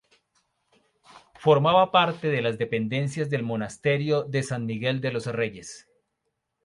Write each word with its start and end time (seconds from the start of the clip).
Formaba 1.35 1.91
parte 1.91 2.29
de 2.29 2.41
las 2.41 2.57
dependencias 2.57 3.29
del 3.29 3.43
Monasterio 3.43 4.23
de 4.23 4.41
San 4.41 4.65
Miguel 4.65 4.99
de 4.99 5.11
los 5.11 5.27
Reyes. 5.27 5.87